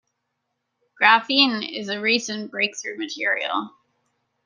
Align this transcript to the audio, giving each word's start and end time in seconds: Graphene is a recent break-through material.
Graphene 0.99 1.69
is 1.77 1.87
a 1.89 2.01
recent 2.01 2.49
break-through 2.49 2.97
material. 2.97 3.69